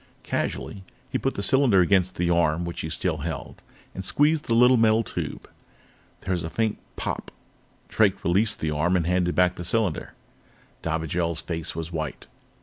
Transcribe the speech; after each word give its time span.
Casually, 0.23 0.83
he 1.11 1.19
put 1.19 1.35
the 1.35 1.43
cylinder 1.43 1.79
against 1.79 2.15
the 2.15 2.31
arm 2.31 2.65
which 2.65 2.81
he 2.81 2.89
still 2.89 3.17
held 3.17 3.61
and 3.93 4.03
squeezed 4.03 4.45
the 4.45 4.55
little 4.55 4.75
metal 4.75 5.03
tube. 5.03 5.47
There 6.21 6.31
was 6.31 6.43
a 6.43 6.49
faint 6.49 6.79
pop! 6.95 7.29
Drake 7.87 8.23
released 8.23 8.61
the 8.61 8.71
arm 8.71 8.95
and 8.95 9.05
handed 9.05 9.35
back 9.35 9.53
the 9.53 9.63
cylinder. 9.63 10.15
Dobigel's 10.81 11.41
face 11.41 11.75
was 11.75 11.91
white. 11.91 12.25